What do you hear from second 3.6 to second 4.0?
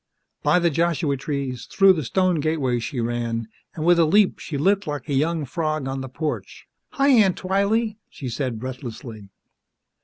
and with